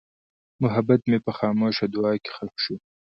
[0.63, 2.75] محبت مې په خاموشه دعا کې ښخ شو.